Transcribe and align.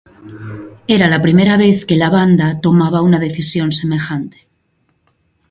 Era 0.95 1.09
la 1.11 1.21
primera 1.25 1.57
vez 1.57 1.85
que 1.85 1.95
la 1.95 2.09
banda 2.09 2.59
tomaba 2.59 3.03
una 3.03 3.19
decisión 3.19 3.71
semejante. 3.71 4.47